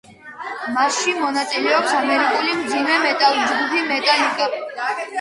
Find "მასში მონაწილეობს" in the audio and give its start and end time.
0.77-1.95